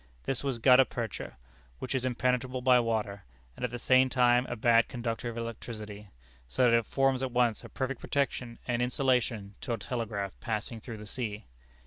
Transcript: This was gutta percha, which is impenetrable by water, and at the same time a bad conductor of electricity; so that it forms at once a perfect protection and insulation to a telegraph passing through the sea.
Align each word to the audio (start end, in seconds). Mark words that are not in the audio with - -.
This 0.23 0.43
was 0.43 0.57
gutta 0.57 0.83
percha, 0.83 1.37
which 1.77 1.93
is 1.93 2.05
impenetrable 2.05 2.63
by 2.63 2.79
water, 2.79 3.23
and 3.55 3.63
at 3.63 3.69
the 3.69 3.77
same 3.77 4.09
time 4.09 4.47
a 4.47 4.55
bad 4.55 4.87
conductor 4.87 5.29
of 5.29 5.37
electricity; 5.37 6.09
so 6.47 6.63
that 6.71 6.75
it 6.75 6.87
forms 6.87 7.21
at 7.21 7.31
once 7.31 7.63
a 7.63 7.69
perfect 7.69 8.01
protection 8.01 8.57
and 8.67 8.81
insulation 8.81 9.53
to 9.61 9.73
a 9.73 9.77
telegraph 9.77 10.33
passing 10.39 10.81
through 10.81 10.97
the 10.97 11.05
sea. 11.05 11.45